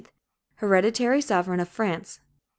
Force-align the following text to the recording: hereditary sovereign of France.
hereditary 0.55 1.21
sovereign 1.21 1.59
of 1.59 1.69
France. 1.69 2.21